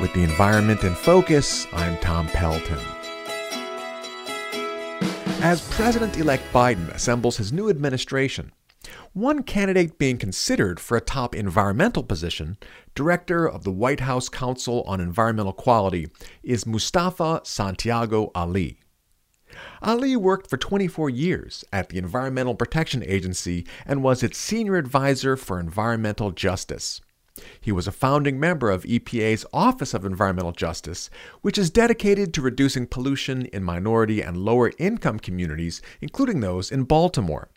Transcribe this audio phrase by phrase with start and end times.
[0.00, 2.78] With the environment in focus, I'm Tom Pelton.
[5.42, 8.50] As President elect Biden assembles his new administration,
[9.12, 12.56] one candidate being considered for a top environmental position,
[12.94, 16.08] director of the White House Council on Environmental Quality,
[16.42, 18.80] is Mustafa Santiago Ali.
[19.82, 25.36] Ali worked for 24 years at the Environmental Protection Agency and was its senior advisor
[25.36, 27.02] for environmental justice.
[27.60, 31.10] He was a founding member of EPA's Office of Environmental Justice,
[31.42, 36.84] which is dedicated to reducing pollution in minority and lower income communities, including those in
[36.84, 37.50] Baltimore.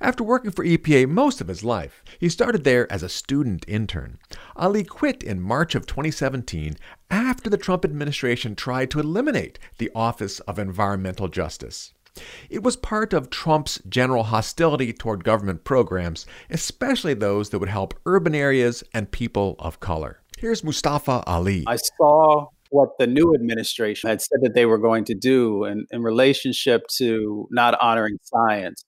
[0.00, 4.18] After working for EPA most of his life, he started there as a student intern.
[4.56, 6.76] Ali quit in March of 2017
[7.10, 11.94] after the Trump administration tried to eliminate the Office of Environmental Justice.
[12.48, 17.94] It was part of Trump's general hostility toward government programs, especially those that would help
[18.06, 20.20] urban areas and people of color.
[20.38, 21.64] Here's Mustafa Ali.
[21.66, 25.86] I saw what the new administration had said that they were going to do in,
[25.90, 28.84] in relationship to not honoring science,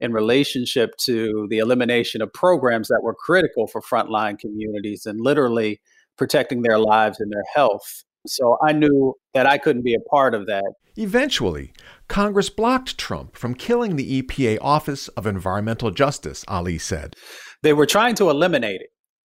[0.00, 5.80] in relationship to the elimination of programs that were critical for frontline communities and literally
[6.18, 8.04] protecting their lives and their health.
[8.26, 10.74] So I knew that I couldn't be a part of that.
[10.96, 11.72] Eventually,
[12.12, 17.16] Congress blocked Trump from killing the EPA Office of Environmental Justice, Ali said.
[17.62, 18.90] They were trying to eliminate it.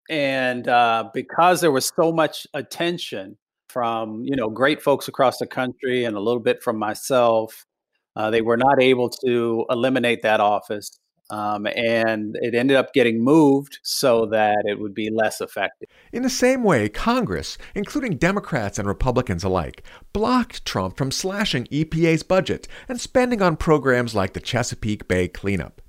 [0.09, 3.37] And uh, because there was so much attention
[3.69, 7.67] from, you know, great folks across the country and a little bit from myself,
[8.17, 10.99] uh, they were not able to eliminate that office.
[11.31, 15.89] Um, and it ended up getting moved so that it would be less effective.
[16.13, 22.25] In the same way, Congress, including Democrats and Republicans alike, blocked Trump from slashing EPA's
[22.25, 25.81] budget and spending on programs like the Chesapeake Bay cleanup.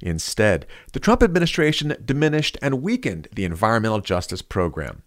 [0.00, 5.02] Instead, the Trump administration diminished and weakened the environmental justice program.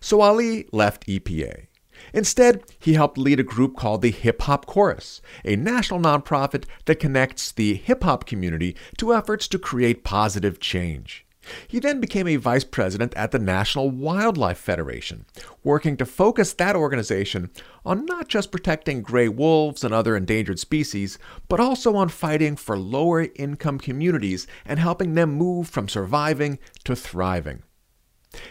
[0.00, 1.66] So Ali left EPA.
[2.12, 7.00] Instead, he helped lead a group called the Hip Hop Caucus, a national nonprofit that
[7.00, 11.24] connects the hip hop community to efforts to create positive change.
[11.68, 15.26] He then became a vice president at the National Wildlife Federation,
[15.62, 17.50] working to focus that organization
[17.84, 22.78] on not just protecting gray wolves and other endangered species, but also on fighting for
[22.78, 27.62] lower income communities and helping them move from surviving to thriving.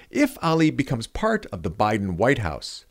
[0.09, 2.85] If Ali becomes part of the Biden White House,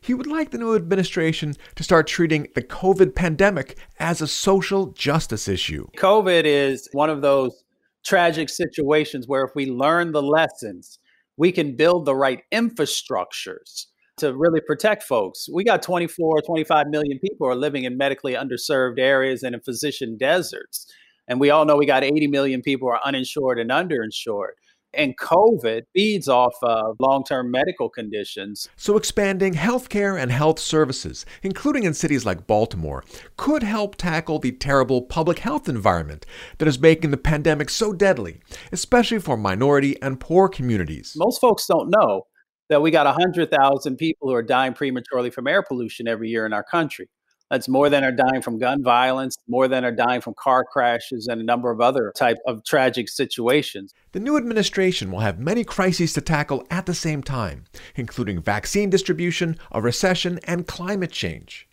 [0.00, 4.86] he would like the new administration to start treating the COVID pandemic as a social
[4.92, 5.86] justice issue.
[5.96, 7.64] COVID is one of those
[8.04, 10.98] tragic situations where if we learn the lessons,
[11.36, 13.86] we can build the right infrastructures
[14.16, 15.48] to really protect folks.
[15.52, 20.16] We got 24, 25 million people are living in medically underserved areas and in physician
[20.18, 20.92] deserts.
[21.28, 24.56] And we all know we got 80 million people are uninsured and underinsured.
[24.94, 28.68] And COVID feeds off of long term medical conditions.
[28.76, 33.04] So, expanding healthcare and health services, including in cities like Baltimore,
[33.36, 36.24] could help tackle the terrible public health environment
[36.58, 38.40] that is making the pandemic so deadly,
[38.72, 41.12] especially for minority and poor communities.
[41.16, 42.22] Most folks don't know
[42.68, 46.52] that we got 100,000 people who are dying prematurely from air pollution every year in
[46.52, 47.08] our country.
[47.50, 51.28] That's more than are dying from gun violence, more than are dying from car crashes,
[51.28, 53.94] and a number of other type of tragic situations.
[54.12, 57.64] The new administration will have many crises to tackle at the same time,
[57.96, 61.67] including vaccine distribution, a recession, and climate change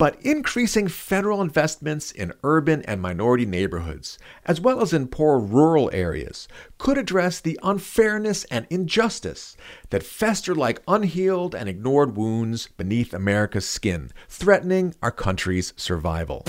[0.00, 5.90] but increasing federal investments in urban and minority neighborhoods, as well as in poor rural
[5.92, 9.58] areas, could address the unfairness and injustice
[9.90, 16.44] that fester like unhealed and ignored wounds beneath America's skin, threatening our country's survival.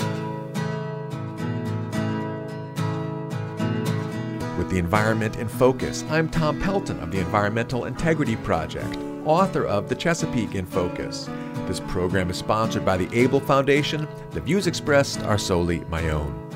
[4.56, 9.88] With the environment in focus, I'm Tom Pelton of the Environmental Integrity Project, author of
[9.88, 11.28] The Chesapeake in Focus.
[11.66, 14.08] This program is sponsored by the Abell Foundation.
[14.30, 16.51] The views expressed are solely my own.